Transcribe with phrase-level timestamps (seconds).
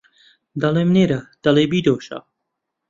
[0.61, 2.19] دەڵێم نێرە دەڵێ بیدۆشە